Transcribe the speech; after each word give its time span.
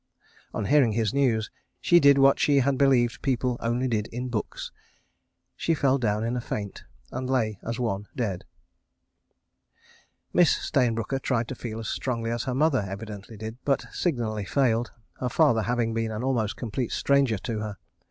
On 0.51 0.65
hearing 0.65 0.93
his 0.93 1.13
news, 1.13 1.51
she 1.79 1.99
did 1.99 2.17
what 2.17 2.39
she 2.39 2.61
had 2.61 2.75
believed 2.75 3.21
people 3.21 3.57
only 3.59 3.87
did 3.87 4.07
in 4.07 4.29
books. 4.29 4.71
She 5.55 5.75
fell 5.75 5.99
down 5.99 6.23
in 6.23 6.35
a 6.35 6.41
faint 6.41 6.85
and 7.11 7.29
lay 7.29 7.59
as 7.61 7.79
one 7.79 8.07
dead. 8.15 8.43
Miss 10.33 10.49
Stayne 10.49 10.95
Brooker 10.95 11.19
tried 11.19 11.47
to 11.49 11.53
feel 11.53 11.79
as 11.79 11.87
strongly 11.87 12.31
as 12.31 12.45
her 12.45 12.55
mother 12.55 12.79
evidently 12.89 13.37
did, 13.37 13.57
but 13.63 13.85
signally 13.93 14.43
failed, 14.43 14.91
her 15.19 15.29
father 15.29 15.61
having 15.61 15.93
been 15.93 16.09
an 16.09 16.23
almost 16.23 16.55
complete 16.55 16.91
stranger 16.91 17.37
to 17.37 17.59
her. 17.59 17.77